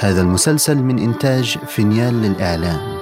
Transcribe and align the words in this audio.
هذا 0.00 0.20
المسلسل 0.20 0.76
من 0.76 0.98
إنتاج 0.98 1.58
فينيال 1.58 2.22
للإعلام. 2.22 2.98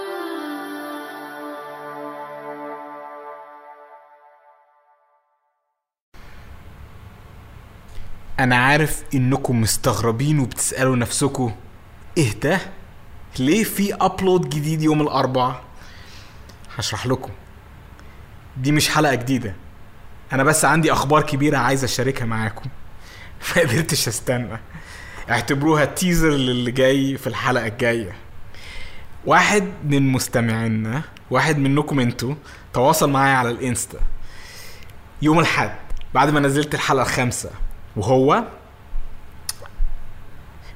أنا 8.40 8.56
عارف 8.56 9.02
إنكم 9.14 9.60
مستغربين 9.60 10.38
وبتسألوا 10.38 10.96
نفسكم 10.96 11.52
إيه 12.18 12.40
ده؟ 12.40 12.60
ليه 13.38 13.64
في 13.64 13.94
ابلود 13.94 14.48
جديد 14.48 14.82
يوم 14.82 15.02
الأربعاء؟ 15.02 15.62
هشرح 16.76 17.06
لكم. 17.06 17.30
دي 18.56 18.72
مش 18.72 18.88
حلقة 18.88 19.14
جديدة. 19.14 19.54
أنا 20.32 20.44
بس 20.44 20.64
عندي 20.64 20.92
أخبار 20.92 21.22
كبيرة 21.22 21.58
عايز 21.58 21.84
أشاركها 21.84 22.24
معاكم. 22.24 22.70
ما 23.56 23.62
قدرتش 23.62 24.08
أستنى. 24.08 24.58
اعتبروها 25.30 25.84
تيزر 25.84 26.30
للي 26.30 26.70
جاي 26.70 27.16
في 27.18 27.26
الحلقة 27.26 27.66
الجاية. 27.66 28.12
واحد 29.24 29.64
من 29.84 30.12
مستمعينا 30.12 31.02
واحد 31.30 31.58
منكم 31.58 32.00
أنتوا 32.00 32.34
تواصل 32.72 33.10
معايا 33.10 33.34
على 33.34 33.50
الانستا. 33.50 33.98
يوم 35.22 35.38
الأحد 35.38 35.70
بعد 36.14 36.30
ما 36.30 36.40
نزلت 36.40 36.74
الحلقة 36.74 37.02
الخامسة 37.02 37.50
وهو؟ 37.96 38.44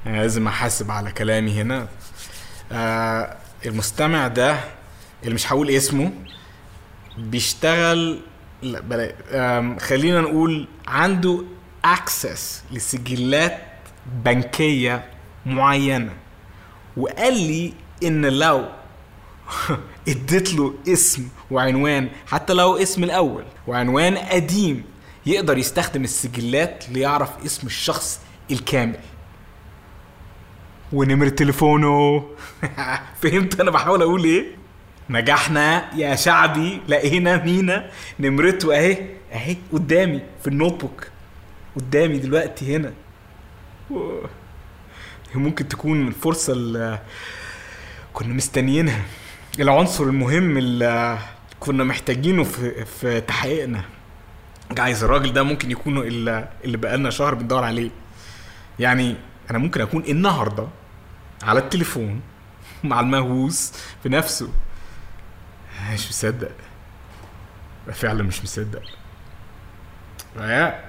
أنا 0.05 0.17
لازم 0.17 0.47
أحاسب 0.47 0.91
على 0.91 1.11
كلامي 1.11 1.61
هنا. 1.61 1.87
آه 2.71 3.37
المستمع 3.65 4.27
ده 4.27 4.59
اللي 5.23 5.35
مش 5.35 5.51
هقول 5.51 5.69
اسمه 5.69 6.11
بيشتغل 7.17 8.19
لا 8.61 8.79
بلا 8.79 9.77
خلينا 9.79 10.21
نقول 10.21 10.67
عنده 10.87 11.43
اكسس 11.85 12.63
لسجلات 12.71 13.70
بنكية 14.05 15.05
معينة. 15.45 16.13
وقال 16.97 17.33
لي 17.33 17.73
إن 18.03 18.25
لو 18.25 18.65
اديت 20.07 20.53
له 20.53 20.73
اسم 20.87 21.27
وعنوان 21.51 22.09
حتى 22.27 22.53
لو 22.53 22.77
اسم 22.77 23.03
الأول 23.03 23.43
وعنوان 23.67 24.17
قديم 24.17 24.83
يقدر 25.25 25.57
يستخدم 25.57 26.03
السجلات 26.03 26.89
ليعرف 26.89 27.29
اسم 27.45 27.67
الشخص 27.67 28.19
الكامل. 28.51 28.99
ونمرة 30.93 31.29
تليفونه. 31.29 32.25
فهمت 33.21 33.59
أنا 33.59 33.71
بحاول 33.71 34.01
أقول 34.01 34.23
إيه؟ 34.23 34.45
نجحنا 35.09 35.95
يا 35.95 36.15
شعبي 36.15 36.81
لقينا 36.87 37.43
مينا. 37.43 37.89
نمرته 38.19 38.77
أهي 38.77 38.97
أهي 39.33 39.57
قدامي 39.73 40.21
في 40.41 40.47
النوت 40.47 40.81
بوك. 40.81 41.07
قدامي 41.75 42.17
دلوقتي 42.17 42.75
هنا. 42.75 42.93
ممكن 45.35 45.67
تكون 45.67 46.07
الفرصة 46.07 46.53
اللي 46.53 46.99
كنا 48.13 48.33
مستنيينها. 48.33 49.01
العنصر 49.59 50.03
المهم 50.03 50.57
اللي 50.57 51.17
كنا 51.59 51.83
محتاجينه 51.83 52.43
في 52.43 52.85
في 52.85 53.21
تحقيقنا. 53.21 53.83
جايز 54.71 55.03
الراجل 55.03 55.33
ده 55.33 55.43
ممكن 55.43 55.71
يكون 55.71 55.97
اللي, 55.97 56.49
اللي 56.63 56.77
بقالنا 56.77 57.09
شهر 57.09 57.33
بندور 57.33 57.63
عليه. 57.63 57.89
يعني 58.79 59.15
أنا 59.51 59.57
ممكن 59.57 59.81
أكون 59.81 60.03
النهارده 60.03 60.67
على 61.43 61.59
التليفون 61.59 62.21
مع 62.83 62.99
المهووس 62.99 63.73
بنفسه 64.05 64.49
مش 65.93 66.09
مصدق. 66.09 66.51
فعلا 67.93 68.23
مش 68.23 68.43
مصدق. 68.43 68.81
يا. 70.39 70.85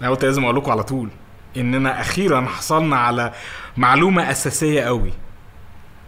أنا 0.00 0.10
قلت 0.10 0.24
لازم 0.24 0.44
أقول 0.44 0.56
لكم 0.56 0.70
على 0.70 0.82
طول. 0.82 1.10
إننا 1.56 2.00
أخيرا 2.00 2.46
حصلنا 2.46 2.96
على 2.96 3.32
معلومة 3.76 4.30
أساسية 4.30 4.82
قوي. 4.82 5.12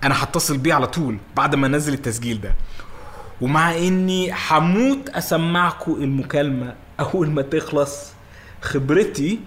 أنا 0.04 0.22
هتصل 0.24 0.58
بيه 0.58 0.74
على 0.74 0.86
طول 0.86 1.18
بعد 1.36 1.54
ما 1.54 1.66
أنزل 1.66 1.92
التسجيل 1.94 2.40
ده. 2.40 2.54
ومع 3.40 3.74
إني 3.74 4.34
هموت 4.50 5.08
أسمعكم 5.08 5.92
المكالمة 5.92 6.74
أول 7.00 7.30
ما 7.30 7.42
تخلص. 7.42 8.12
خبرتي 8.62 9.40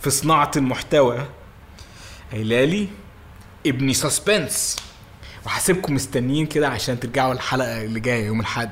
في 0.00 0.10
صناعة 0.10 0.50
المحتوى 0.56 1.26
قايلالي 2.32 2.88
ابني 3.66 3.94
suspense 3.94 4.76
وهسيبكم 5.46 5.94
مستنيين 5.94 6.46
كده 6.46 6.68
عشان 6.68 7.00
ترجعوا 7.00 7.32
الحلقة 7.32 7.82
اللي 7.82 8.00
جاية 8.00 8.26
يوم 8.26 8.40
الأحد. 8.40 8.70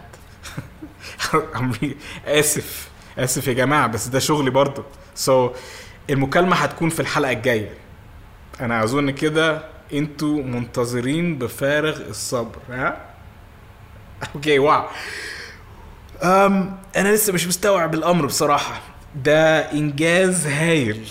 آسف 2.26 2.88
آسف 3.18 3.48
يا 3.48 3.52
جماعة 3.52 3.86
بس 3.86 4.06
ده 4.06 4.18
شغلي 4.18 4.50
برضه. 4.50 4.84
so, 5.14 5.52
المكالمة 6.10 6.56
هتكون 6.56 6.90
في 6.90 7.00
الحلقة 7.00 7.32
الجاية. 7.32 7.70
أنا 8.60 8.84
أظن 8.84 9.10
كده 9.10 9.62
أنتوا 9.92 10.42
منتظرين 10.42 11.38
بفارغ 11.38 12.00
الصبر 12.08 12.58
ها؟ 12.70 12.96
okay 14.34 14.58
wow. 14.58 14.84
أم 16.22 16.76
أنا 16.96 17.08
لسه 17.08 17.32
مش 17.32 17.46
مستوعب 17.46 17.94
الأمر 17.94 18.26
بصراحة. 18.26 18.80
ده 19.16 19.72
إنجاز 19.72 20.46
هايل. 20.46 21.08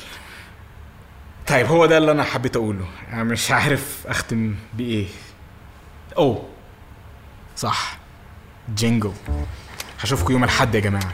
طيب 1.47 1.65
هو 1.67 1.85
ده 1.85 1.97
اللي 1.97 2.11
أنا 2.11 2.23
حبيت 2.23 2.55
أقوله. 2.55 2.85
أنا 3.13 3.23
مش 3.23 3.51
عارف 3.51 4.07
أختم 4.07 4.55
بإيه. 4.73 5.07
اوه 6.17 6.45
صح. 7.57 7.97
جينجو. 8.75 9.11
هشوفكم 9.99 10.33
يوم 10.33 10.43
الأحد 10.43 10.75
يا 10.75 10.79
جماعة. 10.79 11.13